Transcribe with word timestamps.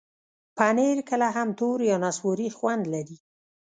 پنېر 0.57 0.97
کله 1.09 1.27
هم 1.35 1.49
تور 1.59 1.77
یا 1.89 1.97
نسواري 2.03 2.49
خوند 2.57 2.83
لري. 2.93 3.17